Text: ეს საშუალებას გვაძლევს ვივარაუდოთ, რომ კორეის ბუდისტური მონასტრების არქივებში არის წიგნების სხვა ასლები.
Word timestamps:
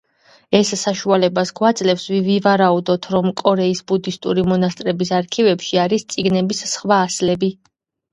ეს 0.59 0.69
საშუალებას 0.83 1.49
გვაძლევს 1.57 2.05
ვივარაუდოთ, 2.27 3.05
რომ 3.15 3.27
კორეის 3.41 3.81
ბუდისტური 3.91 4.45
მონასტრების 4.53 5.13
არქივებში 5.19 5.81
არის 5.83 6.07
წიგნების 6.15 6.63
სხვა 6.73 6.99
ასლები. 7.11 7.51